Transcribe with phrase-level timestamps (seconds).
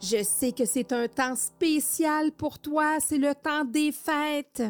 [0.00, 4.62] je sais que c'est un temps spécial pour toi, c'est le temps des fêtes.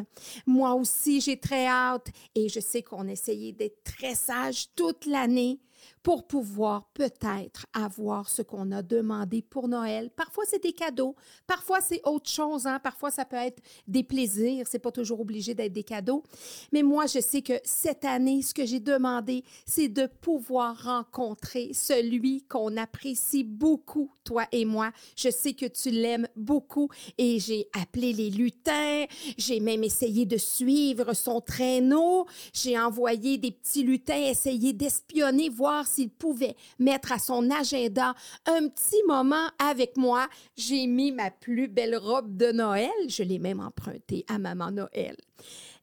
[0.45, 5.59] Moi aussi, j'ai très hâte et je sais qu'on essayait d'être très sage toute l'année
[6.03, 10.09] pour pouvoir peut-être avoir ce qu'on a demandé pour Noël.
[10.15, 12.79] Parfois, c'est des cadeaux, parfois, c'est autre chose, hein?
[12.79, 16.23] parfois, ça peut être des plaisirs, c'est pas toujours obligé d'être des cadeaux.
[16.71, 21.71] Mais moi, je sais que cette année, ce que j'ai demandé, c'est de pouvoir rencontrer
[21.73, 24.91] celui qu'on apprécie beaucoup, toi et moi.
[25.15, 29.05] Je sais que tu l'aimes beaucoup et j'ai appelé les lutins,
[29.37, 35.87] j'ai même essayé de suivre son traîneau, j'ai envoyé des petits lutins essayer d'espionner, voir
[35.89, 38.13] s'il pouvait mettre à son agenda
[38.45, 40.27] un petit moment avec moi.
[40.55, 42.89] J'ai mis ma plus belle robe de Noël.
[43.07, 45.17] Je l'ai même empruntée à Maman Noël.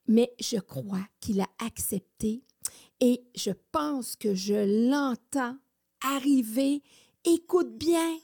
[0.09, 2.43] Mais je crois qu'il a accepté
[3.01, 5.57] et je pense que je l'entends
[6.03, 6.83] arriver.
[7.25, 8.17] Écoute bien,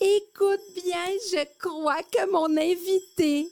[0.00, 3.48] écoute bien, je crois que mon invité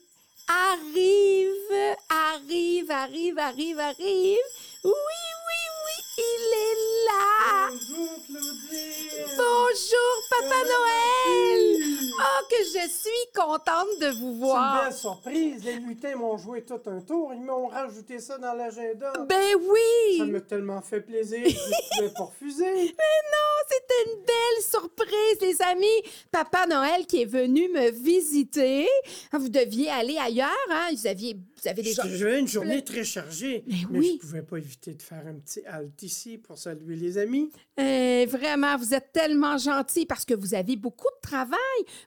[0.49, 4.39] arrive, arrive, arrive, arrive, arrive.
[4.85, 7.69] Oui, oui, oui, il est là.
[7.71, 9.37] Bonjour Claudine.
[9.37, 11.77] Bonjour, Papa Noël.
[12.21, 14.85] Oh, que je suis contente de vous C'est une voir.
[14.85, 15.65] belle surprise.
[15.65, 17.33] Les lutins m'ont joué tout un tour.
[17.35, 19.13] Ils m'ont rajouté ça dans l'agenda.
[19.29, 20.19] Ben oui.
[20.19, 21.41] Ça m'a tellement fait plaisir.
[21.47, 22.95] Je ne pouvais pas refuser.
[23.31, 26.03] Non, c'était une belle surprise, les amis.
[26.33, 28.89] Papa Noël qui est venu me visiter.
[29.33, 30.89] Vous deviez aller ailleurs, hein?
[30.93, 32.03] Vous aviez, vous avez déjà.
[32.07, 33.65] J'avais une journée très chargée.
[33.67, 34.07] Mais mais oui.
[34.07, 37.51] je ne pouvais pas éviter de faire un petit halt ici pour saluer les amis.
[37.77, 41.59] Eh, vraiment, vous êtes tellement gentil parce que vous avez beaucoup de travail.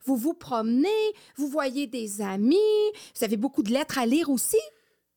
[0.06, 0.88] Vous vous promenez,
[1.36, 2.58] vous voyez des amis,
[3.16, 4.60] vous avez beaucoup de lettres à lire aussi.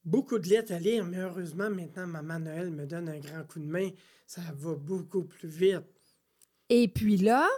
[0.04, 3.58] Beaucoup de lettres à lire, mais heureusement, maintenant, Maman Noël me donne un grand coup
[3.58, 3.90] de main.
[4.26, 5.80] Ça va beaucoup plus vite.
[6.68, 7.48] Et puis là,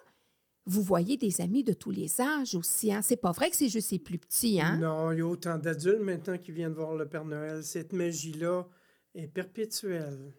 [0.67, 2.93] vous voyez des amis de tous les âges aussi.
[2.93, 3.01] Hein?
[3.03, 4.61] C'est pas vrai que c'est juste les plus petits.
[4.61, 4.79] Hein?
[4.79, 7.63] Non, il y a autant d'adultes maintenant qui viennent voir le Père Noël.
[7.65, 8.67] Cette magie-là
[9.15, 10.33] est perpétuelle.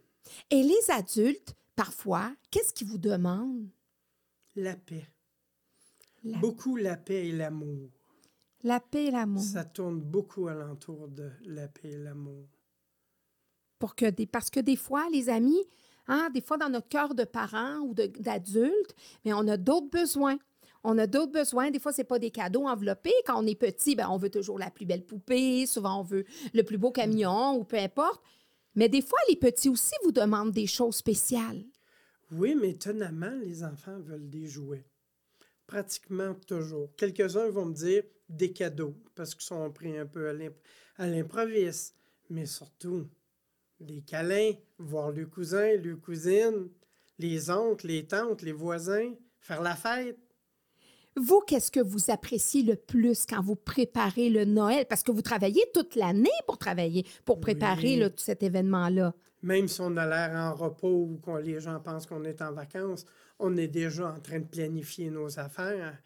[0.51, 3.69] Et les adultes, parfois, qu'est-ce qu'ils vous demandent?
[4.55, 5.07] La paix.
[6.23, 7.89] La, Beaucoup la paix et l'amour.
[8.63, 9.41] la paix et l'amour.
[9.43, 12.47] Ça tourne beaucoup alentour de la paix et l'amour.
[13.79, 15.63] Pour que des, parce que des fois, les amis,
[16.07, 18.95] hein, des fois dans notre cœur de parents ou d'adultes,
[19.25, 20.37] mais on a d'autres besoins.
[20.83, 21.69] On a d'autres besoins.
[21.69, 23.13] Des fois, c'est pas des cadeaux enveloppés.
[23.25, 25.65] Quand on est petit, ben, on veut toujours la plus belle poupée.
[25.65, 26.23] Souvent, on veut
[26.53, 28.23] le plus beau camion ou peu importe.
[28.75, 31.65] Mais des fois, les petits aussi vous demandent des choses spéciales.
[32.31, 34.85] Oui, mais étonnamment, les enfants veulent des jouets.
[35.65, 36.95] Pratiquement toujours.
[36.95, 40.29] Quelques-uns vont me dire des cadeaux parce qu'ils sont pris un peu
[40.97, 41.95] à l'improviste.
[42.29, 43.07] Mais surtout,
[43.79, 46.69] des câlins, voir le cousin, le cousine,
[47.19, 50.17] les oncles, les tantes, les voisins, faire la fête.
[51.15, 54.85] Vous, qu'est-ce que vous appréciez le plus quand vous préparez le Noël?
[54.87, 57.97] Parce que vous travaillez toute l'année pour travailler, pour préparer Oui.
[57.97, 59.15] là, tout cet événement-là.
[59.41, 62.51] Même si on a l'air en repos ou que les gens pensent qu'on est en
[62.53, 63.05] vacances,
[63.39, 65.97] on est déjà en train de planifier nos affaires.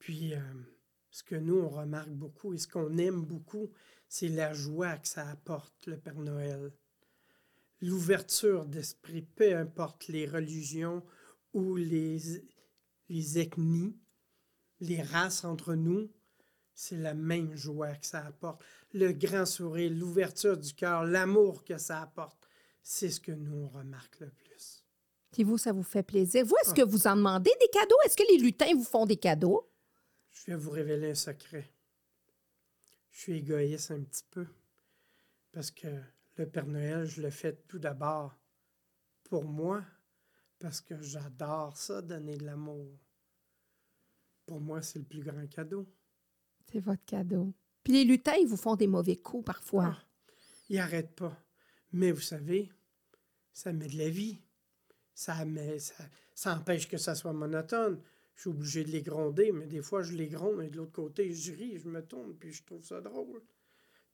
[0.00, 0.38] Puis, euh,
[1.10, 3.70] ce que nous, on remarque beaucoup et ce qu'on aime beaucoup,
[4.08, 6.72] c'est la joie que ça apporte, le Père Noël.
[7.80, 11.04] L'ouverture d'esprit, peu importe les religions
[11.52, 12.18] ou les,
[13.08, 13.96] les ethnies,
[14.80, 16.10] les races entre nous,
[16.74, 18.62] c'est la même joie que ça apporte.
[18.92, 22.48] Le grand sourire, l'ouverture du cœur, l'amour que ça apporte,
[22.82, 24.84] c'est ce que nous, on remarque le plus.
[25.32, 26.44] Puis vous, ça vous fait plaisir.
[26.44, 27.96] Vous, est-ce que vous en demandez des cadeaux?
[28.04, 29.68] Est-ce que les lutins vous font des cadeaux?
[30.30, 31.70] Je vais vous révéler un secret.
[33.10, 34.46] Je suis égoïste un petit peu.
[35.52, 35.88] Parce que
[36.38, 38.36] le Père Noël, je le fais tout d'abord
[39.24, 39.84] pour moi.
[40.58, 42.98] Parce que j'adore ça, donner de l'amour.
[44.44, 45.86] Pour moi, c'est le plus grand cadeau.
[46.70, 47.52] C'est votre cadeau.
[47.84, 49.96] Puis les lutins, ils vous font des mauvais coups parfois.
[49.96, 50.04] Ah,
[50.68, 51.36] il n'arrête pas.
[51.92, 52.70] Mais vous savez,
[53.52, 54.38] ça met de la vie.
[55.14, 55.94] Ça, met, ça,
[56.34, 58.00] ça empêche que ça soit monotone.
[58.34, 60.92] Je suis obligé de les gronder, mais des fois, je les gronde, mais de l'autre
[60.92, 63.42] côté, je ris, je me tourne, puis je trouve ça drôle.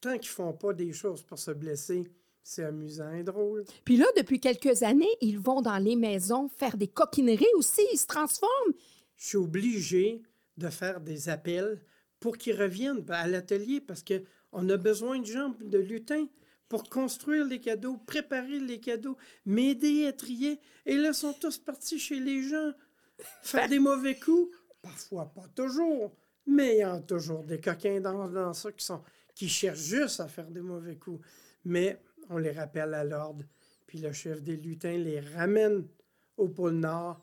[0.00, 2.10] Tant qu'ils font pas des choses pour se blesser,
[2.44, 3.64] c'est amusant et drôle.
[3.84, 7.80] Puis là, depuis quelques années, ils vont dans les maisons faire des coquineries aussi.
[7.92, 8.74] Ils se transforment.
[9.16, 10.22] Je suis obligé
[10.58, 11.80] de faire des appels
[12.20, 16.26] pour qu'ils reviennent à l'atelier parce qu'on a besoin de gens, de lutins,
[16.68, 20.60] pour construire les cadeaux, préparer les cadeaux, m'aider à trier.
[20.86, 22.72] Et là, ils sont tous partis chez les gens,
[23.42, 24.54] faire des mauvais coups.
[24.82, 26.14] Parfois, pas toujours,
[26.46, 29.02] mais il y a toujours des coquins dans, dans ça qui, sont,
[29.34, 31.24] qui cherchent juste à faire des mauvais coups.
[31.64, 31.98] Mais
[32.30, 33.44] on les rappelle à l'ordre,
[33.86, 35.86] puis le chef des lutins les ramène
[36.36, 37.20] au pôle Nord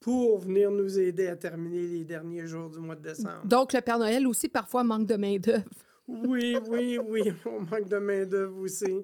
[0.00, 3.44] pour venir nous aider à terminer les derniers jours du mois de décembre.
[3.44, 5.68] Donc, le Père Noël aussi parfois manque de main-d'œuvre.
[6.08, 9.02] Oui, oui, oui, on manque de main-d'œuvre aussi.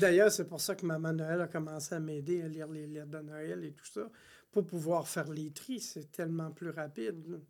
[0.00, 3.10] D'ailleurs, c'est pour ça que Maman Noël a commencé à m'aider à lire les lettres
[3.10, 4.08] de Noël et tout ça,
[4.52, 5.80] pour pouvoir faire les tris.
[5.80, 7.40] C'est tellement plus rapide.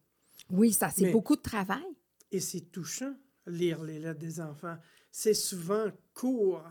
[0.50, 1.84] Oui, ça, c'est beaucoup de travail.
[2.32, 3.14] Et c'est touchant,
[3.46, 4.76] lire les lettres des enfants.
[5.18, 6.62] C'est souvent court.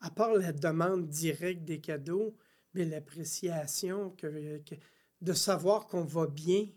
[0.00, 2.36] À part la demande directe des cadeaux,
[2.74, 4.74] mais l'appréciation que, que-
[5.22, 6.68] de savoir qu'on va bien,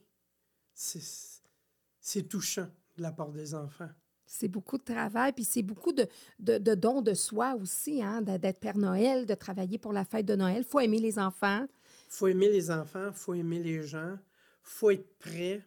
[0.73, 3.89] c'est touchant de la part des enfants.
[4.25, 6.07] C'est beaucoup de travail, puis c'est beaucoup de,
[6.39, 10.25] de, de dons de soi aussi, hein, d'être Père Noël, de travailler pour la fête
[10.25, 10.59] de Noël.
[10.59, 11.67] Il faut aimer les enfants.
[12.07, 14.17] faut aimer les enfants, faut aimer les gens,
[14.63, 15.65] faut être prêt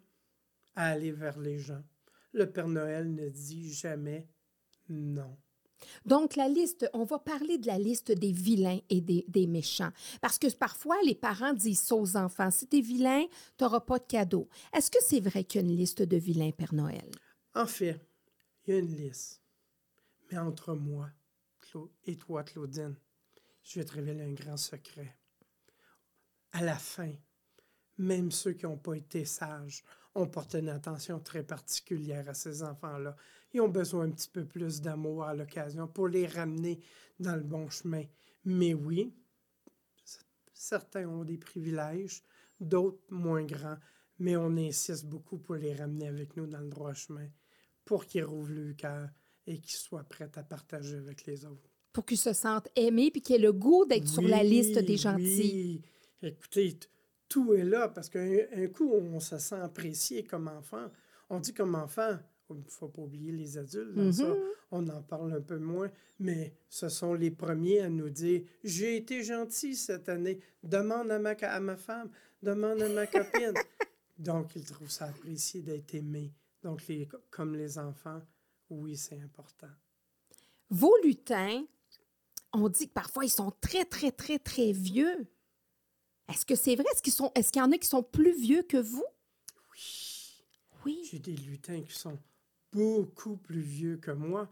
[0.75, 1.85] à aller vers les gens.
[2.33, 4.27] Le Père Noël ne dit jamais
[4.89, 5.37] non.
[6.05, 9.93] Donc, la liste, on va parler de la liste des vilains et des, des méchants.
[10.21, 13.25] Parce que parfois, les parents disent ça aux enfants si t'es vilain,
[13.57, 14.49] tu n'auras pas de cadeau.
[14.73, 17.09] Est-ce que c'est vrai qu'il y a une liste de vilains, Père Noël?
[17.55, 18.01] En fait,
[18.67, 19.41] il y a une liste.
[20.31, 21.11] Mais entre moi
[22.07, 22.97] et toi, Claudine,
[23.63, 25.17] je vais te révéler un grand secret.
[26.53, 27.13] À la fin,
[27.99, 29.85] même ceux qui n'ont pas été sages
[30.15, 33.17] ont porté une attention très particulière à ces enfants-là.
[33.53, 36.81] Ils ont besoin un petit peu plus d'amour à l'occasion pour les ramener
[37.19, 38.05] dans le bon chemin.
[38.45, 39.13] Mais oui,
[40.53, 42.23] certains ont des privilèges,
[42.61, 43.79] d'autres moins grands,
[44.19, 47.29] mais on insiste beaucoup pour les ramener avec nous dans le droit chemin
[47.85, 49.09] pour qu'ils rouvrent le cœur
[49.47, 51.71] et qu'ils soient prêts à partager avec les autres.
[51.93, 54.99] Pour qu'ils se sentent aimés puis qu'ils aient le goût d'être sur la liste des
[54.99, 55.81] gentils.
[55.83, 55.83] oui.
[56.21, 56.79] Écoutez,
[57.29, 60.91] tout est là parce qu'un un coup, on se sent apprécié comme enfant.
[61.31, 62.19] On dit comme enfant,
[62.57, 64.29] il ne faut pas oublier les adultes ça.
[64.29, 64.37] Mhm.
[64.71, 68.97] On en parle un peu moins, mais ce sont les premiers à nous dire J'ai
[68.97, 70.41] été gentil cette année.
[70.63, 72.11] Demande à ma, ca- à ma femme,
[72.43, 73.55] demande à ma copine.
[74.19, 76.33] Donc, ils trouvent ça apprécié d'être aimé.
[76.63, 78.21] Donc, les, comme les enfants,
[78.71, 79.69] oui, c'est important.
[80.71, 81.65] Vos lutins,
[82.53, 85.27] on dit que parfois ils sont très, très, très, très vieux.
[86.29, 86.85] Est-ce que c'est vrai?
[87.35, 89.05] Est-ce qu'il y en a qui sont plus vieux que vous?
[89.73, 90.45] Oui.
[90.85, 91.09] Oui.
[91.11, 92.19] J'ai des lutins qui sont
[92.73, 94.49] beaucoup plus vieux que moi,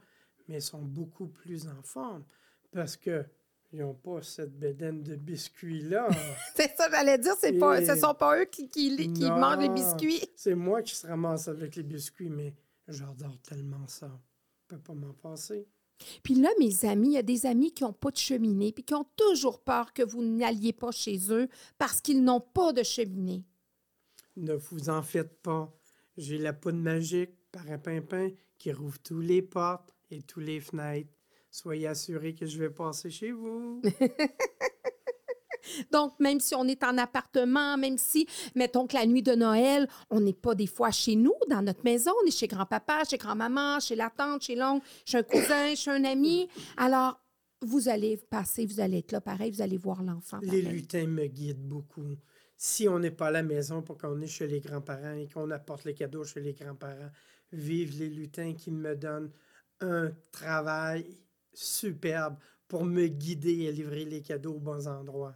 [0.49, 2.25] mais sont beaucoup plus en forme
[2.73, 3.25] parce que
[3.73, 6.09] ils n'ont pas cette bédaine de biscuits-là.
[6.55, 9.39] C'est ça, j'allais dire, c'est pas, ce Et- sont pas eux qui, qui, qui Non.
[9.39, 10.23] mangent les biscuits.
[10.37, 12.55] C'est moi qui se ramasse avec les biscuits, mais
[12.87, 14.09] j'adore tellement ça.
[14.63, 15.67] Je peux pas m'en passer.
[16.23, 18.85] Puis là, mes amis, il y a des amis qui n'ont pas de cheminée, puis
[18.85, 22.83] qui ont toujours peur que vous n'alliez pas chez eux parce qu'ils n'ont pas de
[22.85, 23.45] cheminée.
[24.37, 25.73] Ne vous en faites pas.
[26.17, 30.61] J'ai la poudre magique par un pimpin qui rouvre tous les portes et tous les
[30.61, 31.09] fenêtres.
[31.51, 33.81] Soyez assurés que je vais passer chez vous.
[35.91, 39.89] Donc, même si on est en appartement, même si, mettons que la nuit de Noël,
[40.11, 43.17] on n'est pas des fois chez nous, dans notre maison, on est chez grand-papa, chez
[43.17, 46.49] grand-maman, chez la tante, chez l'oncle, chez un cousin, chez un ami.
[46.77, 47.19] Alors,
[47.63, 50.39] vous allez passer, vous allez être là pareil, vous allez voir l'enfant.
[50.43, 52.17] Les lutins me guident beaucoup.
[52.59, 55.51] Si on n'est pas à la maison pour qu'on est chez les grands-parents et qu'on
[55.51, 57.11] apporte les cadeaux chez les grands-parents,
[57.53, 59.31] vive les lutins qui me donnent
[59.81, 61.07] un travail
[61.53, 62.37] superbe
[62.69, 65.35] pour me guider et livrer les cadeaux aux bons endroits.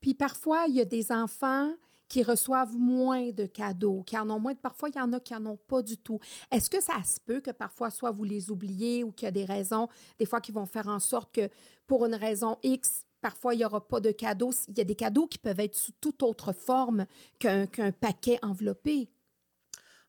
[0.00, 1.72] Puis parfois, il y a des enfants
[2.08, 4.54] qui reçoivent moins de cadeaux, qui en ont moins.
[4.54, 6.20] Parfois, il y en a qui n'en ont pas du tout.
[6.50, 9.32] Est-ce que ça se peut que parfois, soit vous les oubliez ou qu'il y a
[9.32, 9.88] des raisons,
[10.18, 11.48] des fois, qui vont faire en sorte que
[11.86, 14.52] pour une raison X, parfois, il n'y aura pas de cadeaux?
[14.68, 17.06] Il y a des cadeaux qui peuvent être sous toute autre forme
[17.38, 19.08] qu'un qu'un paquet enveloppé.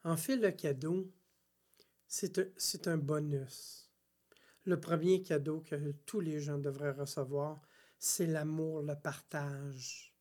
[0.03, 1.12] En fait, le cadeau,
[2.08, 3.92] c'est un, bonus.
[4.66, 7.62] Le premier cadeau que tous les gens devraient recevoir,
[8.00, 10.14] c'est l'amour, le partage.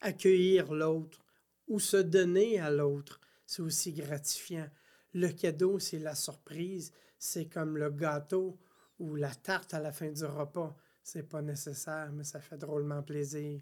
[0.00, 1.24] Accueillir l'autre
[1.68, 4.68] ou se donner à l'autre, c'est aussi gratifiant.
[5.14, 6.92] Le cadeau, c'est la surprise.
[7.18, 8.58] C'est comme le gâteau
[8.98, 10.76] ou la tarte à la fin du repas.
[11.02, 13.60] C'est pas nécessaire, mais ça fait drôlement plaisir.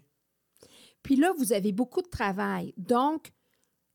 [1.03, 2.73] Puis là, vous avez beaucoup de travail.
[2.77, 3.31] Donc,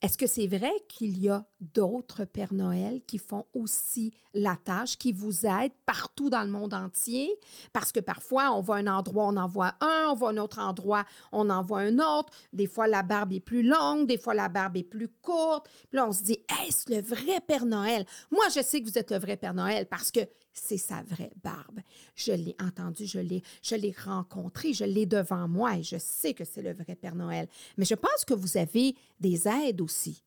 [0.03, 4.99] Est-ce que c'est vrai qu'il y a d'autres Pères Noël qui font aussi la tâche,
[4.99, 7.35] qui vous aident partout dans le monde entier?
[7.73, 10.31] Parce que parfois, on va à un endroit, on en voit un, on va à
[10.31, 12.31] un autre endroit, on en voit un autre.
[12.53, 15.67] Des fois, la barbe est plus longue, des fois, la barbe est plus courte.
[15.89, 18.05] Puis là, on se dit, est-ce le vrai Père Noël?
[18.31, 20.21] Moi, je sais que vous êtes le vrai Père Noël parce que
[20.59, 21.81] c'est sa vraie barbe.
[22.15, 26.35] Je l'ai entendu, je l'ai, je l'ai rencontré, je l'ai devant moi et je sais
[26.35, 27.49] que c'est le vrai Père Noël.
[27.77, 30.23] Mais je pense que vous avez des aides aussi.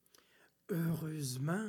[0.70, 1.68] Heureusement,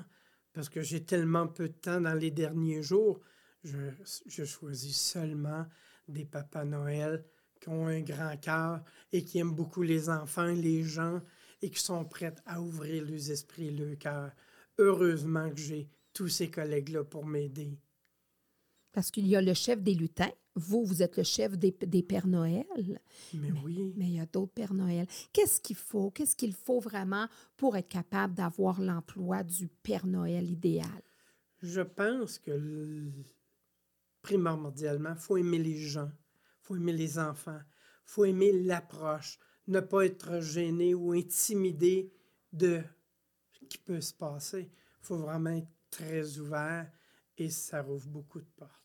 [0.53, 3.21] parce que j'ai tellement peu de temps dans les derniers jours,
[3.65, 5.67] je, choisis seulement
[6.09, 7.25] des Papas Noël
[7.61, 11.21] qui ont un grand cœur et qui aiment beaucoup les enfants, les gens
[11.63, 14.33] et qui sont prêts à ouvrir leurs esprits et leurs cœurs.
[14.79, 17.79] Heureusement que j'ai tous ces collègues-là pour m'aider.
[18.93, 20.33] Parce qu'il y a le chef des lutins.
[20.57, 22.67] Vous, vous êtes le chef des, des Pères Noël.
[23.35, 23.95] Mais, oui.
[23.97, 25.07] Mais il y a d'autres Pères Noël.
[25.33, 26.11] Qu'est-ce qu'il faut?
[26.11, 31.03] Qu'est-ce qu'il faut vraiment pour être capable d'avoir l'emploi du Père Noël idéal?
[31.63, 33.11] Je pense que
[34.23, 39.39] primordialement, il faut aimer les gens, il faut aimer les enfants, il faut aimer l'approche,
[39.67, 42.13] ne pas être gêné ou intimidé
[42.53, 42.83] de
[43.53, 44.71] ce qui peut se passer.
[45.03, 46.91] Il faut vraiment être très ouvert
[47.37, 48.80] et ça rouvre beaucoup de portes.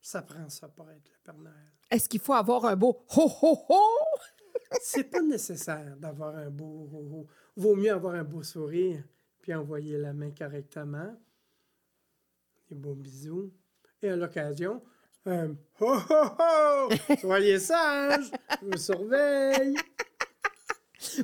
[0.00, 1.72] Ça prend ça pour être le Père Noël.
[1.90, 3.80] Est-ce qu'il faut avoir un beau ho ho ho?
[4.82, 7.26] C'est pas nécessaire d'avoir un beau ho, ho.
[7.56, 9.02] Vaut mieux avoir un beau sourire
[9.40, 11.16] puis envoyer la main correctement.
[12.68, 13.52] Des beaux bisous.
[14.02, 14.82] Et à l'occasion,
[15.26, 17.16] un ho ho ho!
[17.20, 18.30] Soyez sages!
[18.62, 19.76] Je vous surveille!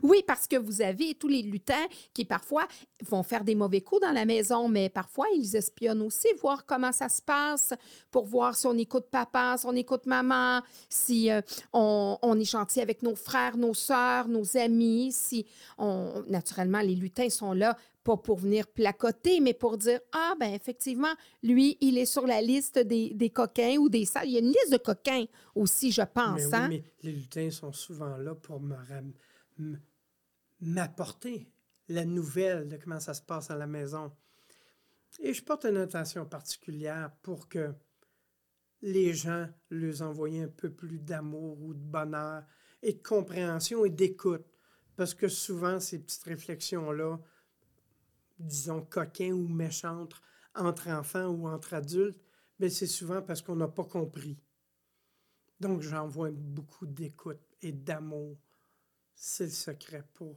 [0.02, 2.66] Oui, parce que vous avez tous les lutins qui parfois
[3.08, 6.92] vont faire des mauvais coups dans la maison, mais parfois ils espionnent aussi, voir comment
[6.92, 7.74] ça se passe,
[8.10, 11.40] pour voir si on écoute papa, si on écoute maman, si euh,
[11.72, 15.46] on, on est gentil avec nos frères, nos sœurs, nos amis, si
[15.78, 16.22] on...
[16.28, 21.12] Naturellement, les lutins sont là pas pour venir placoter, mais pour dire Ah, ben effectivement,
[21.42, 24.28] lui, il est sur la liste des, des coquins ou des salles.
[24.28, 25.24] Il y a une liste de coquins
[25.56, 26.36] aussi, je pense.
[26.36, 26.68] Mais oui, hein?
[26.68, 29.12] mais les lutins sont souvent là pour me ram- m-
[30.60, 31.50] m'apporter
[31.88, 34.12] la nouvelle de comment ça se passe à la maison.
[35.20, 37.74] Et je porte une attention particulière pour que
[38.82, 42.44] les gens leur envoient un peu plus d'amour ou de bonheur
[42.82, 44.44] et de compréhension et d'écoute.
[44.96, 47.18] Parce que souvent, ces petites réflexions-là,
[48.38, 50.20] disons coquins ou méchantes,
[50.54, 52.20] entre enfants ou entre adultes,
[52.58, 54.38] ben c'est souvent parce qu'on n'a pas compris.
[55.60, 58.38] Donc, j'envoie beaucoup d'écoute et d'amour.
[59.18, 60.36] C'est le secret pour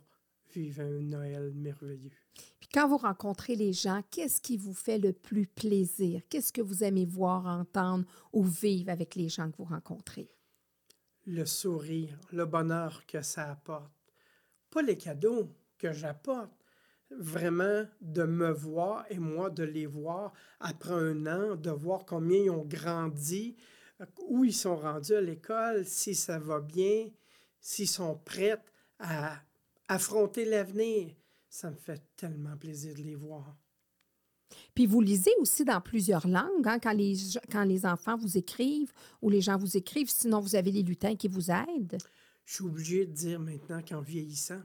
[0.55, 2.11] vivre un Noël merveilleux.
[2.59, 6.21] Puis quand vous rencontrez les gens, qu'est-ce qui vous fait le plus plaisir?
[6.29, 10.31] Qu'est-ce que vous aimez voir, entendre ou vivre avec les gens que vous rencontrez?
[11.25, 13.91] Le sourire, le bonheur que ça apporte.
[14.71, 16.51] Pas les cadeaux que j'apporte.
[17.11, 22.37] Vraiment de me voir et moi de les voir après un an, de voir combien
[22.37, 23.57] ils ont grandi,
[24.27, 27.09] où ils sont rendus à l'école, si ça va bien,
[27.61, 28.61] s'ils sont prêts
[28.99, 29.39] à
[29.87, 31.13] affronter l'avenir.
[31.49, 33.57] Ça me fait tellement plaisir de les voir.
[34.73, 37.15] Puis vous lisez aussi dans plusieurs langues hein, quand, les,
[37.51, 41.15] quand les enfants vous écrivent ou les gens vous écrivent, sinon vous avez les lutins
[41.15, 41.97] qui vous aident.
[42.45, 44.61] Je suis obligé de dire maintenant qu'en vieillissant,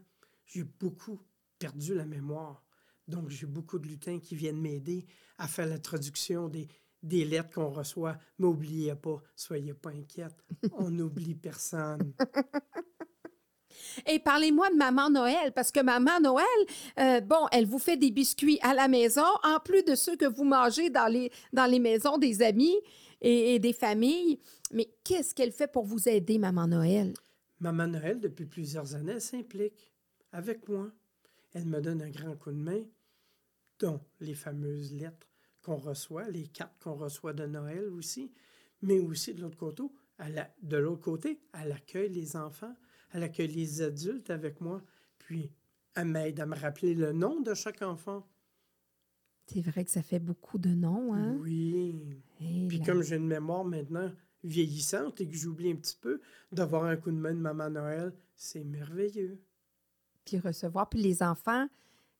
[0.46, 1.20] j'ai beaucoup
[1.58, 2.64] perdu la mémoire.
[3.06, 5.04] Donc, j'ai beaucoup de lutins qui viennent m'aider
[5.36, 6.68] à faire la traduction des,
[7.04, 8.16] des lettres qu'on reçoit.
[8.38, 10.34] Mais n'oubliez pas, soyez pas inquiète,
[10.73, 12.12] on n'oublie personne.
[14.06, 16.44] Et parlez-moi de Maman Noël, parce que Maman Noël,
[16.99, 20.25] euh, bon, elle vous fait des biscuits à la maison, en plus de ceux que
[20.25, 22.76] vous mangez dans les, dans les maisons des amis
[23.20, 24.40] et, et des familles.
[24.73, 27.14] Mais qu'est-ce qu'elle fait pour vous aider, Maman Noël?
[27.61, 29.92] Maman Noël, depuis plusieurs années, elle s'implique
[30.32, 30.90] avec moi.
[31.52, 32.82] Elle me donne un grand coup de main,
[33.78, 35.28] dont les fameuses lettres
[35.64, 38.30] qu'on reçoit, les cartes qu'on reçoit de Noël aussi,
[38.83, 39.83] mais aussi de l'autre côté,
[40.62, 42.75] de l'autre côté, elle accueille les enfants,
[43.12, 44.83] elle accueille les adultes avec moi,
[45.18, 45.50] puis
[45.97, 48.26] elle m'aide à me rappeler le nom de chaque enfant.
[49.47, 51.37] C'est vrai que ça fait beaucoup de noms, hein?
[51.40, 52.23] Oui.
[52.40, 54.11] Et Puis là- comme j'ai une mémoire maintenant
[54.42, 56.21] vieillissante et que j'oublie un petit peu,
[56.52, 59.38] d'avoir un coup de main de Maman Noël, c'est merveilleux.
[60.25, 60.88] Puis recevoir.
[60.88, 61.68] Puis les enfants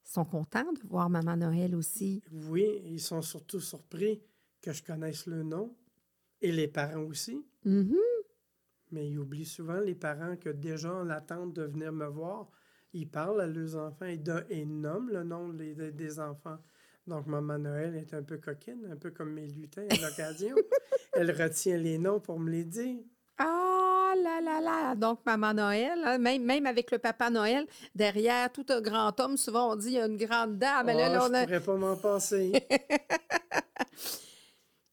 [0.05, 2.23] sont contents de voir Maman Noël aussi.
[2.31, 4.21] Oui, ils sont surtout surpris
[4.61, 5.75] que je connaisse le nom,
[6.41, 7.45] et les parents aussi.
[7.65, 7.95] Mhm.
[8.91, 12.49] Mais ils oublient souvent, les parents, que déjà en attente de venir me voir,
[12.93, 16.59] ils parlent à leurs enfants et, de- et nomment le nom des enfants.
[17.07, 20.55] Donc, Maman Noël est un peu coquine, un peu comme mes lutins à l'occasion.
[21.13, 22.99] Elle retient les noms pour me les dire.
[23.37, 23.74] Ah
[24.23, 28.51] là là là, derrière, donc Maman Noël, hein, même, même avec le Papa Noël, derrière
[28.51, 30.87] tout un grand homme, souvent on dit il y a une grande dame.
[30.87, 32.51] là, Ah, là, je on a- pourrais pas m'en passer.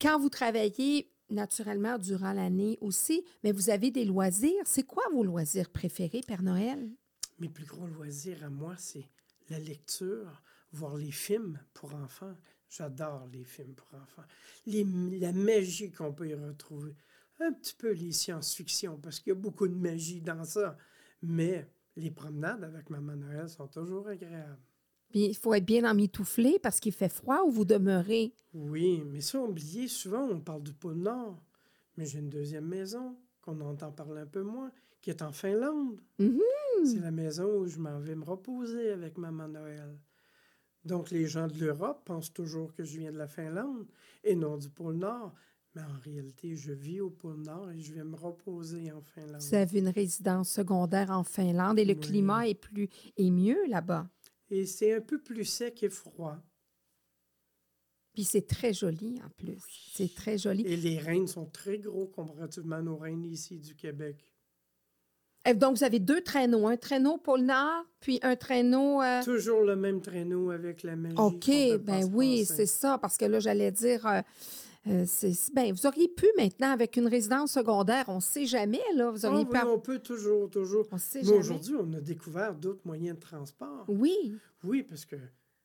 [0.01, 4.63] Quand vous travaillez naturellement durant l'année aussi, mais vous avez des loisirs.
[4.65, 6.91] C'est quoi vos loisirs préférés, Père Noël?
[7.39, 9.05] Mes plus gros loisirs à moi, c'est
[9.49, 12.35] la lecture, voir les films pour enfants.
[12.69, 14.23] J'adore les films pour enfants.
[14.67, 14.87] Les-
[15.19, 16.95] la magie qu'on peut y retrouver.
[17.45, 20.77] Un petit peu les science-fiction, parce qu'il y a beaucoup de magie dans ça.
[21.23, 24.59] Mais les promenades avec Maman Noël sont toujours agréables.
[25.11, 28.33] Puis il faut être bien emmitouflé parce qu'il fait froid ou vous demeurez?
[28.55, 31.43] Oui, mais ça, oublié, souvent, on parle du pôle Nord.
[31.97, 34.71] Mais j'ai une deuxième maison qu'on entend parler un peu moins,
[35.01, 36.01] qui est en Finlande.
[36.19, 36.41] Mhm.
[36.85, 39.99] C'est la maison où je m'en vais me reposer avec Maman Noël.
[40.85, 43.87] Donc, les gens de l'Europe pensent toujours que je viens de la Finlande
[44.25, 45.35] et non du pôle Nord.
[45.75, 49.41] Mais en réalité, je vis au pôle Nord et je vais me reposer en Finlande.
[49.41, 52.01] Vous avez une résidence secondaire en Finlande et le Oui.
[52.01, 54.07] climat est plus est mieux là-bas.
[54.51, 56.37] Et c'est un peu plus sec et froid.
[58.13, 59.57] Puis c'est très joli en plus.
[59.95, 60.63] C'est très joli.
[60.67, 64.23] Et les reines sont très gros comparativement à nos reines ici du Québec.
[65.47, 69.01] Et donc vous avez deux traîneaux, un traîneau pôle Nord, puis un traîneau.
[69.03, 71.17] euh, Toujours le même traîneau avec la magie.
[71.17, 71.51] OK,
[71.81, 74.21] ben oui, c'est ça, parce que là, j'allais dire, euh,
[74.87, 75.05] euh,
[75.55, 79.25] ben, vous auriez pu maintenant, avec une résidence secondaire, on ne sait jamais, là, vous
[79.25, 79.67] Ah auriez oui, pu...
[79.67, 80.87] on peut toujours, toujours.
[80.91, 83.85] On sait Mais aujourd'hui, on a découvert d'autres moyens de transport.
[83.89, 85.17] Oui, Oui, parce que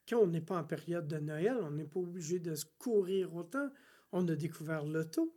[0.08, 3.36] quand on n'est pas en période de Noël, on n'est pas obligé de se courir
[3.36, 3.70] autant.
[4.12, 5.34] On a découvert l'auto.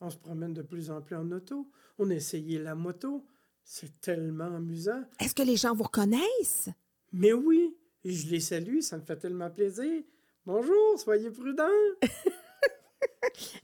[0.00, 1.68] On se promène de plus en plus en auto.
[1.98, 3.24] On a essayé la moto.
[3.62, 5.04] C'est tellement amusant.
[5.20, 6.70] est-ce que les gens vous reconnaissent?
[7.12, 10.02] Mais oui, et je les salue, ça me fait tellement plaisir.
[10.46, 11.64] Bonjour, soyez prudents.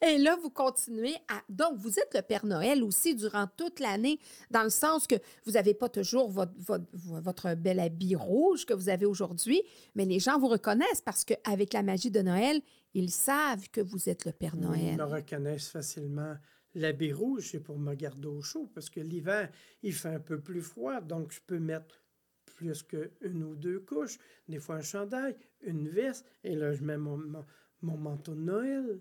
[0.02, 1.42] Et là, vous continuez à...
[1.48, 4.18] Donc, vous êtes le Père Noël aussi durant toute l'année,
[4.50, 8.75] dans le sens que vous n'avez pas toujours votre, votre, votre bel habit rouge que
[8.75, 9.62] vous avez aujourd'hui,
[9.94, 12.60] mais les gens vous reconnaissent parce qu'avec la magie de Noël,
[12.94, 14.96] ils savent que vous êtes le Père Ils Noël.
[14.96, 16.34] me reconnaissent facilement.
[16.75, 19.50] L'habit rouge, c'est pour me garder au chaud, parce que l'hiver,
[19.82, 22.02] il fait un peu plus froid, donc je peux mettre
[22.44, 26.98] plus qu'une ou deux couches, des fois un chandail, une veste, et là, je mets
[26.98, 27.44] mon, mon,
[27.82, 28.98] mon manteau de Noël,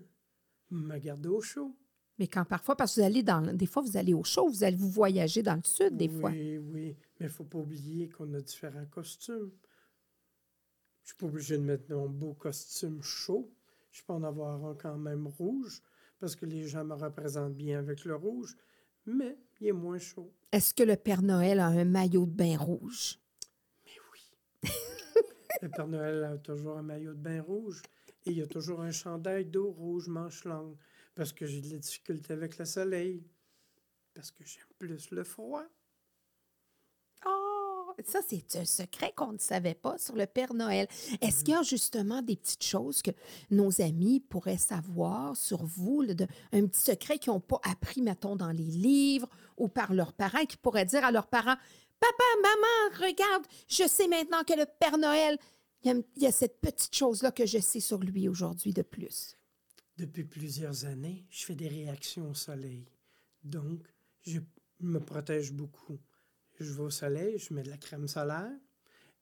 [0.70, 1.74] me garder au chaud.
[2.18, 3.54] Mais quand parfois, parce que vous allez dans...
[3.54, 6.30] Des fois, vous allez au chaud, vous allez vous voyager dans le sud, des fois.
[6.30, 9.50] Oui, oui, mais il ne faut pas oublier qu'on a différents costumes.
[11.02, 13.50] Je suis pas obligé de mettre mon beau costume chaud.
[13.92, 15.82] Je peux en avoir un quand même rouge,
[16.18, 18.56] parce que les gens me représentent bien avec le rouge,
[19.04, 20.32] mais il est moins chaud.
[20.52, 23.18] Est-ce que le Père Noël a un maillot de bain rouge?
[23.84, 24.70] Mais oui.
[25.62, 27.82] le Père Noël a toujours un maillot de bain rouge
[28.26, 30.76] et il y a toujours un chandail d'eau rouge manche longue,
[31.14, 33.24] parce que j'ai de la difficulté avec le soleil,
[34.14, 35.64] parce que j'aime plus le froid.
[37.24, 40.88] Oh, ça, c'est un secret qu'on ne savait pas sur le Père Noël.
[41.20, 43.12] Est-ce qu'il y a justement des petites choses que
[43.50, 46.04] nos amis pourraient savoir sur vous,
[46.52, 50.44] un petit secret qu'ils n'ont pas appris, mettons, dans les livres ou par leurs parents,
[50.46, 51.56] qui pourraient dire à leurs parents
[51.98, 55.38] Papa, maman, regarde, je sais maintenant que le Père Noël,
[55.86, 58.72] il y a, il y a cette petite chose-là que je sais sur lui aujourd'hui
[58.72, 59.36] de plus.
[59.96, 62.84] Depuis plusieurs années, je fais des réactions au soleil.
[63.44, 63.86] Donc,
[64.22, 64.40] je
[64.80, 65.98] me protège beaucoup.
[66.58, 68.52] Je vais au soleil, je mets de la crème solaire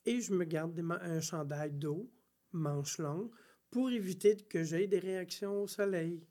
[0.07, 2.11] et je me garde un chandail d'eau,
[2.53, 3.31] manche longue,
[3.71, 6.27] pour éviter que j'aie des réactions au soleil.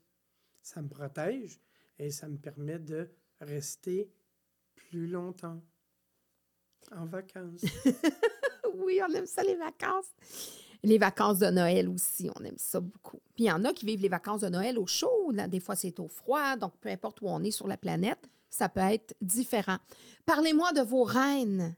[0.62, 1.60] Ça me protège
[1.98, 3.08] et ça me permet de
[3.40, 4.10] rester
[4.74, 5.62] plus longtemps
[6.90, 7.64] en vacances.
[8.84, 10.06] Oui, on aime ça, les vacances.
[10.82, 13.20] Les vacances de Noël aussi, on aime ça beaucoup.
[13.34, 15.76] Puis il y en a qui vivent les vacances de Noël au chaud, des fois
[15.76, 19.14] c'est au froid, donc peu importe où on est sur la planète, ça peut être
[19.22, 19.78] différent.
[20.26, 21.74] Parlez-moi de vos reines.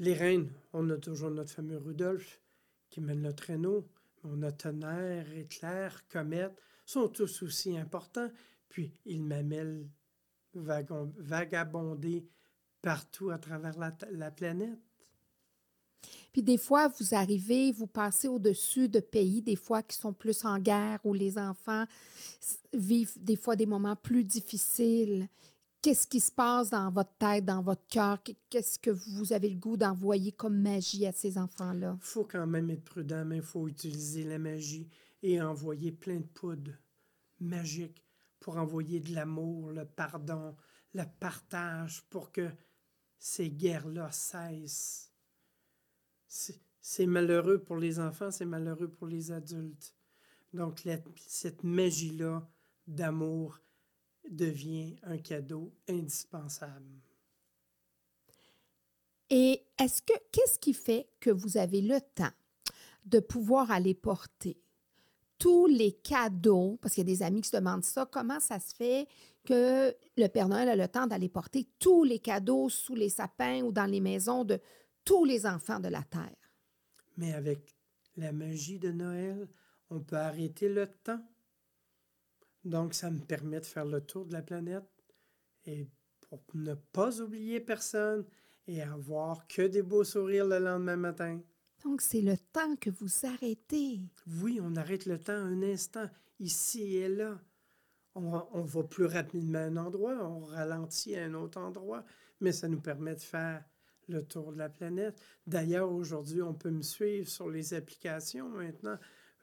[0.00, 2.42] Les reines, on a toujours notre fameux Rudolph
[2.90, 3.86] qui mène le traîneau.
[4.24, 6.52] On a Tonnerre, Éclair, Comète,
[6.84, 8.30] sont tous aussi importants.
[8.68, 9.88] Puis ils m'amènent
[10.54, 12.26] vagon- vagabonder
[12.82, 14.80] partout à travers la planète.
[16.32, 20.44] Puis des fois, vous arrivez, vous passez au-dessus de pays, des fois qui sont plus
[20.44, 21.84] en guerre, où les enfants
[22.72, 25.28] vivent des fois des moments plus difficiles.
[25.82, 28.20] Qu'est-ce qui se passe dans votre tête, dans votre cœur?
[28.22, 31.96] Qu- Qu'est-ce que vous avez le goût d'envoyer comme magie à ces enfants-là?
[32.00, 34.88] Il faut quand même être prudent, mais il faut utiliser la magie
[35.22, 36.72] et envoyer plein de poudre
[37.40, 38.02] magique
[38.40, 40.56] pour envoyer de l'amour, le pardon,
[40.92, 42.48] le partage pour que
[43.18, 45.12] ces guerres-là cessent.
[46.28, 49.94] C'est malheureux pour les enfants, c'est malheureux pour les adultes.
[50.52, 50.82] Donc,
[51.26, 52.48] cette magie-là
[52.86, 53.60] d'amour
[54.28, 57.00] devient un cadeau indispensable.
[59.30, 62.30] Et est-ce que qu'est-ce qui fait que vous avez le temps
[63.04, 64.56] de pouvoir aller porter
[65.38, 68.58] tous les cadeaux, parce qu'il y a des amis qui se demandent ça, comment ça
[68.58, 69.06] se fait
[69.44, 73.62] que le Père Noël a le temps d'aller porter tous les cadeaux sous les sapins
[73.62, 74.58] ou dans les maisons de
[75.06, 76.36] tous les enfants de la Terre?
[77.16, 77.74] Mais avec
[78.16, 79.48] la magie de Noël,
[79.88, 81.24] on peut arrêter le temps.
[82.64, 84.84] Donc, ça me permet de faire le tour de la planète
[85.64, 85.86] et
[86.20, 88.26] pour ne pas oublier personne
[88.66, 91.40] et avoir que des beaux sourires le lendemain matin.
[91.84, 94.00] Donc, c'est le temps que vous arrêtez.
[94.42, 97.38] Oui, on arrête le temps un instant, ici et là.
[98.16, 102.04] On, on va plus rapidement à un endroit, on ralentit à un autre endroit,
[102.40, 103.62] mais ça nous permet de faire
[104.08, 105.20] le tour de la planète.
[105.46, 108.98] D'ailleurs, aujourd'hui, on peut me suivre sur les applications maintenant.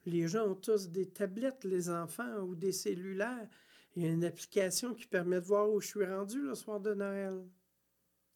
[0.06, 3.48] Les gens ont tous des tablettes, les enfants, ou des cellulaires.
[3.96, 6.80] Il y a une application qui permet de voir où je suis rendu le soir
[6.80, 7.44] de Noël.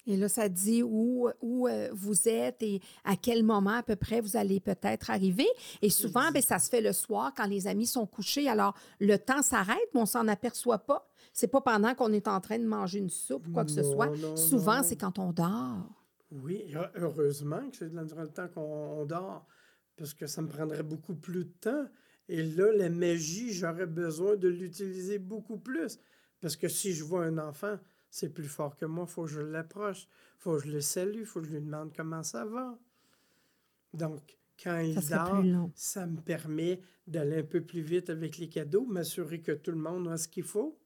[0.07, 3.97] Et là, ça dit où, où euh, vous êtes et à quel moment à peu
[3.97, 5.47] près vous allez peut-être arriver.
[5.81, 8.47] Et souvent, ben, ça se fait le soir quand les amis sont couchés.
[8.47, 11.09] Alors, le temps s'arrête, mais on s'en aperçoit pas.
[11.33, 13.83] C'est pas pendant qu'on est en train de manger une soupe ou quoi que ce
[13.83, 14.07] soit.
[14.07, 16.06] non, souvent, c'est quand on dort.
[16.31, 18.61] Oui, he- heureusement que c'est dans le temps qu'on
[19.01, 19.45] on dort,
[19.95, 21.89] parce que ça me prendrait beaucoup plus de temps.
[22.29, 25.99] Et là, la magie, j'aurais besoin de l'utiliser beaucoup plus.
[26.41, 29.29] Parce que si je vois un enfant, c'est plus fort que moi, il faut que
[29.31, 30.03] je l'approche,
[30.37, 32.77] il faut que je le salue, il faut que je lui demande comment ça va.
[33.93, 38.85] Donc, quand il dort, ça me permet d'aller un peu plus vite avec les cadeaux,
[38.85, 40.77] m'assurer que tout le monde a ce qu'il faut,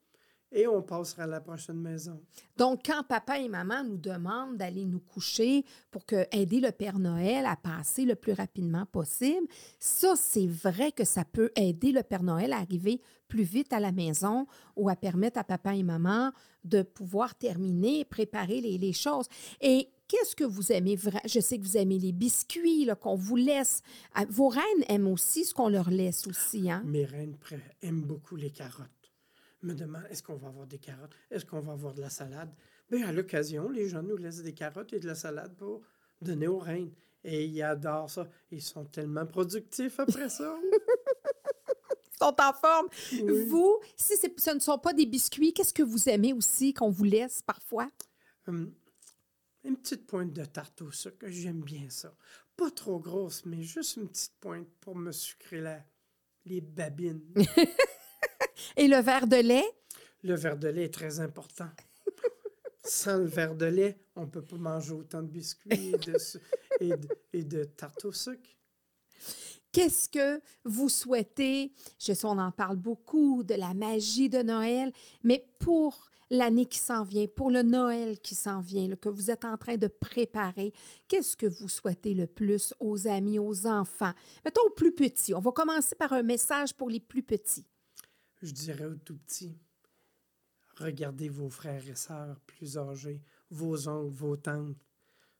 [0.51, 2.19] et on passera à la prochaine maison.
[2.57, 6.99] Donc, quand papa et maman nous demandent d'aller nous coucher pour que, aider le Père
[6.99, 9.47] Noël à passer le plus rapidement possible,
[9.79, 13.79] ça, c'est vrai que ça peut aider le Père Noël à arriver plus vite à
[13.79, 16.31] la maison ou à permettre à papa et maman
[16.65, 19.27] de pouvoir terminer, préparer les, les choses.
[19.61, 20.97] Et qu'est-ce que vous aimez?
[21.25, 23.81] Je sais que vous aimez les biscuits là, qu'on vous laisse.
[24.13, 26.83] Ah, Vos reines aiment aussi ce qu'on leur laisse aussi, hein?
[26.85, 27.37] Mes reines
[27.81, 29.00] aiment beaucoup les carottes.
[29.63, 31.15] Me demandent est-ce qu'on va avoir des carottes?
[31.29, 32.49] Est-ce qu'on va avoir de la salade?
[32.89, 35.81] Bien, à l'occasion, les gens nous laissent des carottes et de la salade pour
[36.21, 36.91] donner aux reines.
[37.23, 38.27] Et ils adorent ça.
[38.49, 40.55] Ils sont tellement productifs après ça.
[40.63, 42.87] Ils sont en forme.
[43.13, 43.45] Oui.
[43.45, 47.03] Vous, si ce ne sont pas des biscuits, qu'est-ce que vous aimez aussi qu'on vous
[47.03, 47.87] laisse parfois?
[48.47, 48.73] Hum,
[49.63, 52.15] une petite pointe de tarte au sucre, j'aime bien ça.
[52.57, 55.79] Pas trop grosse, mais juste une petite pointe pour me sucrer la,
[56.45, 57.21] les babines.
[58.77, 59.65] Et le verre de lait?
[60.23, 61.69] Le verre de lait est très important.
[62.83, 66.15] Sans le verre de lait, on ne peut pas manger autant de biscuits et de,
[66.79, 68.49] et de, et de tarte au sucre.
[69.71, 71.71] Qu'est-ce que vous souhaitez?
[71.97, 74.91] Je sais, on en parle beaucoup de la magie de Noël,
[75.23, 79.31] mais pour l'année qui s'en vient, pour le Noël qui s'en vient, là, que vous
[79.31, 80.73] êtes en train de préparer,
[81.07, 84.13] qu'est-ce que vous souhaitez le plus aux amis, aux enfants?
[84.43, 85.33] Mettons aux plus petits.
[85.33, 87.65] On va commencer par un message pour les plus petits.
[88.41, 89.55] Je dirais aux tout petits,
[90.77, 94.77] regardez vos frères et sœurs plus âgés, vos oncles, vos tantes.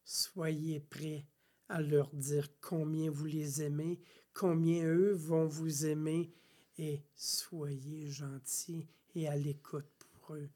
[0.04, 1.26] Soyez prêts
[1.68, 4.00] à leur dire combien vous les aimez,
[4.34, 6.32] combien eux vont vous aimer,
[6.78, 10.50] et soyez gentils et à l'écoute pour eux.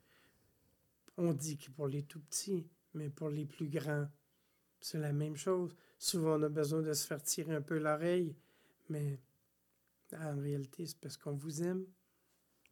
[1.18, 4.08] On dit que pour les tout petits, mais pour les plus grands,
[4.82, 5.76] c'est la même chose.
[5.98, 8.36] Souvent, on a besoin de se faire tirer un peu l'oreille,
[8.90, 9.20] mais
[10.14, 11.86] en réalité, c'est parce qu'on vous aime.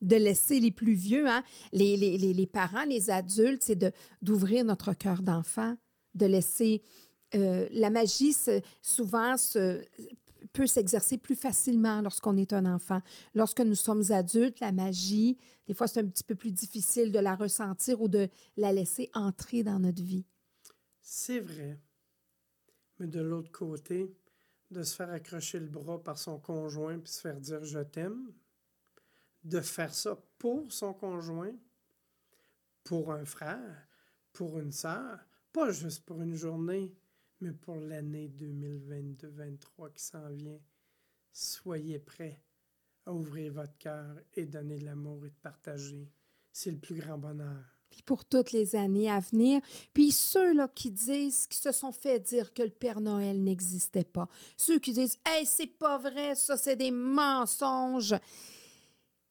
[0.04, 4.94] De laisser les plus vieux, hein, les, les, les, parents, les adultes, c'est d'ouvrir notre
[4.94, 5.76] cœur d'enfant,
[6.14, 6.82] de laisser
[7.36, 8.36] euh, la magie,
[8.82, 9.84] souvent, se,
[10.52, 13.02] peut s'exercer plus facilement lorsqu'on est un enfant.
[13.34, 15.38] Lorsque nous sommes adultes, la magie,
[15.68, 19.10] des fois, c'est un petit peu plus difficile de la ressentir ou de la laisser
[19.14, 20.26] entrer dans notre vie.
[21.02, 21.80] C'est vrai.
[23.00, 24.14] Mais de l'autre côté,
[24.70, 28.32] de se faire accrocher le bras par son conjoint puis se faire dire je t'aime,
[29.44, 31.54] de faire ça pour son conjoint,
[32.84, 33.88] pour un frère,
[34.32, 35.20] pour une sœur,
[35.52, 36.94] pas juste pour une journée,
[37.40, 40.60] mais pour l'année 2022-23 qui s'en vient.
[41.32, 42.42] Soyez prêts
[43.06, 46.10] à ouvrir votre cœur et donner de l'amour et de partager.
[46.52, 47.64] C'est le plus grand bonheur.
[47.90, 49.62] Puis pour toutes les années à venir.
[49.94, 54.28] Puis ceux-là qui disent, qui se sont fait dire que le Père Noël n'existait pas.
[54.58, 58.16] Ceux qui disent, hey, c'est pas vrai, ça, c'est des mensonges.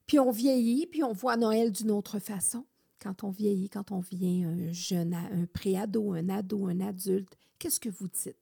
[0.07, 2.67] Puis on vieillit, puis on voit Noël d'une autre façon.
[3.01, 7.81] Quand on vieillit, quand on devient un jeune, un préado, un ado, un adulte, qu'est-ce
[7.81, 8.37] que vous dites?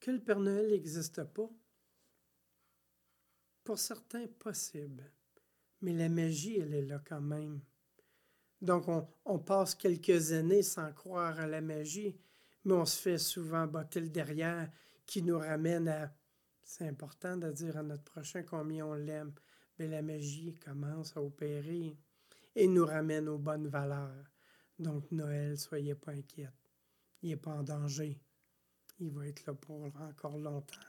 [0.00, 1.50] Que le Père Noël n'existe pas?
[3.64, 5.10] Pour certains, possible.
[5.80, 7.60] mais la magie, elle est là quand même.
[8.62, 12.16] Donc, on, on passe quelques années sans croire à la magie,
[12.64, 14.70] mais on se fait souvent botter le derrière
[15.06, 16.14] qui nous ramène à...
[16.62, 19.34] C'est important de dire à notre prochain combien on l'aime.
[19.78, 21.96] Mais la magie commence à opérer
[22.54, 24.30] et nous ramène aux bonnes valeurs.
[24.78, 26.48] Donc, Noël, soyez pas inquiets.
[27.22, 28.20] Il n'est pas en danger.
[29.00, 30.80] Il va être là pour encore longtemps.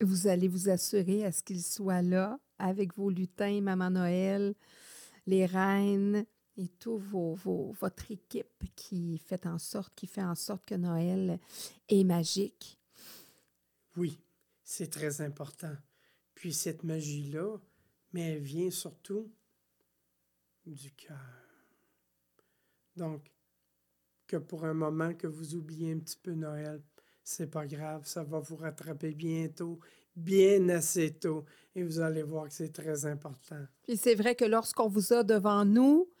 [0.00, 4.54] Vous allez vous assurer à ce qu'il soit là avec vos lutins, Maman Noël,
[5.26, 6.24] les reines
[6.56, 10.74] et tout vos, vos, votre équipe qui fait en sorte, qui fait en sorte que
[10.74, 11.38] Noël
[11.88, 12.80] est magique.
[13.96, 14.18] Oui,
[14.64, 15.76] c'est très important.
[16.34, 17.58] Puis cette magie-là,
[18.12, 19.32] mais elle vient surtout
[20.66, 21.18] du cœur.
[22.96, 23.32] Donc,
[24.26, 26.82] que pour un moment que vous oubliez un petit peu Noël,
[27.24, 29.78] c'est pas grave, ça va vous rattraper bientôt,
[30.16, 31.44] bien assez tôt,
[31.74, 33.64] et vous allez voir que c'est très important.
[33.82, 36.11] Puis c'est vrai que lorsqu'on vous a devant nous,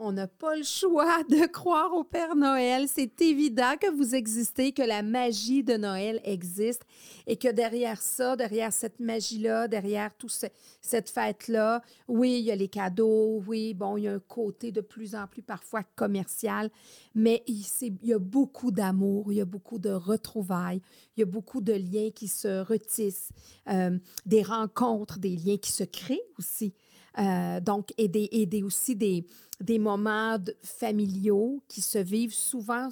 [0.00, 2.86] on n'a pas le choix de croire au Père Noël.
[2.88, 6.82] C'est évident que vous existez, que la magie de Noël existe
[7.26, 10.32] et que derrière ça, derrière cette magie-là, derrière toute
[10.80, 14.72] cette fête-là, oui, il y a les cadeaux, oui, bon, il y a un côté
[14.72, 16.70] de plus en plus parfois commercial,
[17.14, 20.80] mais il, il y a beaucoup d'amour, il y a beaucoup de retrouvailles,
[21.16, 23.30] il y a beaucoup de liens qui se retissent,
[23.68, 26.72] euh, des rencontres, des liens qui se créent aussi.
[27.18, 29.26] Euh, donc, et, des, aussi des,
[29.60, 32.88] des moments familiaux qui se vivent souvent,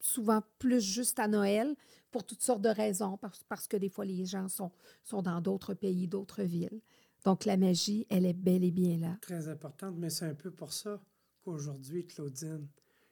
[0.00, 1.74] souvent plus juste à Noël
[2.10, 4.72] pour toutes sortes de raisons, parce, parce que des fois les gens sont,
[5.04, 6.80] sont dans d'autres pays, d'autres villes.
[7.24, 9.16] Donc, la magie, elle est bel et bien là.
[9.20, 11.00] Très importante, mais c'est un peu pour ça
[11.42, 12.66] qu'aujourd'hui, Claudine,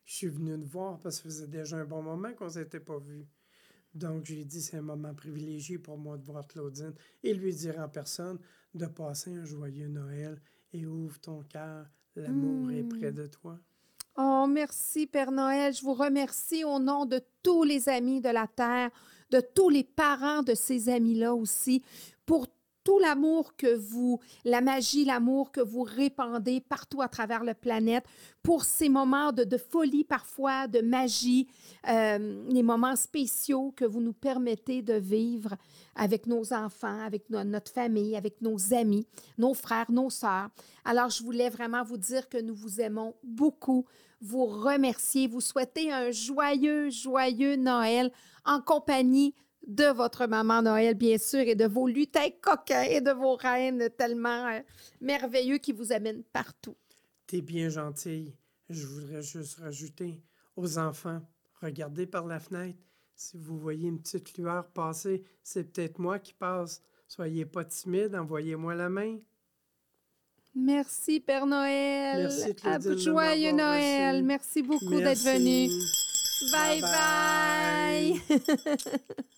[0.04, 2.80] je suis venue te voir parce que faisait déjà un bon moment qu'on ne s'était
[2.80, 3.26] pas vus.
[3.94, 7.78] Donc, j'ai dit, c'est un moment privilégié pour moi de voir Claudine et lui dire
[7.78, 8.38] en personne
[8.78, 10.40] de passer un joyeux Noël
[10.72, 11.86] et ouvre ton cœur,
[12.16, 13.14] l'amour est près hmm.
[13.14, 13.58] de toi.
[14.16, 15.72] Oh, merci, Père Noël.
[15.74, 18.90] Je vous remercie au nom de tous les amis de la Terre,
[19.30, 21.82] de tous les parents de ces amis-là aussi,
[22.88, 28.06] tout l'amour que vous, la magie, l'amour que vous répandez partout à travers la planète,
[28.42, 31.48] pour ces moments de, folie parfois, de magie,
[31.86, 35.54] euh, les moments spéciaux que vous nous permettez de vivre
[35.96, 40.48] avec nos enfants, avec notre famille, avec nos amis, nos frères, nos sœurs.
[40.86, 43.84] Alors, je voulais vraiment vous dire que nous vous aimons beaucoup,
[44.22, 48.10] vous remercier, vous souhaiter un joyeux, joyeux Noël
[48.46, 49.34] en compagnie
[49.68, 53.88] de votre maman Noël, bien sûr, et de vos lutins coquins et de vos reines
[53.96, 54.60] tellement euh,
[55.00, 56.76] merveilleux qui vous amènent partout.
[57.26, 58.34] T'es bien gentille.
[58.70, 60.22] Je voudrais juste rajouter
[60.56, 61.20] aux enfants,
[61.60, 62.78] regardez par la fenêtre.
[63.14, 66.80] Si vous voyez une petite lueur passer, c'est peut-être moi qui passe.
[67.06, 69.18] Soyez pas timide, envoyez-moi la main.
[70.54, 72.22] Merci, Père Noël.
[72.22, 74.22] Merci, Claudine, Joyeux Noël.
[74.24, 75.68] Merci beaucoup d'être venu.
[76.52, 76.80] bye.
[76.80, 78.14] bye.
[78.28, 79.18] bye.